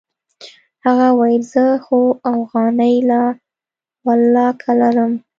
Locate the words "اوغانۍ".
2.31-2.95